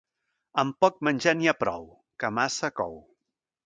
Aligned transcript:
Amb 0.63 0.77
poc 0.85 0.97
menjar 1.09 1.35
n'hi 1.43 1.51
ha 1.51 1.55
prou, 1.63 1.87
que 2.23 2.35
massa 2.43 2.75
cou. 2.83 3.03